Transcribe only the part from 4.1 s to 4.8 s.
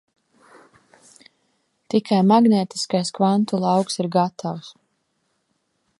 gatavs.